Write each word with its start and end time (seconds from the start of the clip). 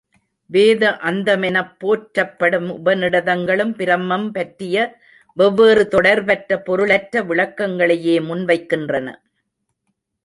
வேத 0.49 0.83
அந்தமெனப் 1.03 1.75
போற்றப்படும் 1.79 2.69
உபநிடதங்களும் 2.77 3.73
பிரமம் 3.75 4.27
பற்றிய 4.31 4.77
வெவ்வேறு 5.37 5.83
தொடர்பற்ற, 5.91 6.57
பொருளற்ற 6.63 7.23
விளக்கங்களையே 7.23 8.17
முன் 8.25 8.45
வைக்கின்றன. 8.45 9.07